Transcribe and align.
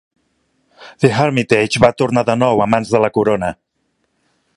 The 1.03 1.11
Hermitage 1.17 1.83
va 1.85 1.91
tornar 2.03 2.23
de 2.31 2.37
nou 2.45 2.63
a 2.65 2.67
mans 2.77 2.95
de 2.95 3.03
la 3.05 3.11
corona. 3.19 3.51